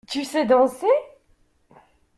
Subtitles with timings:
[0.07, 0.87] Tu sais danser?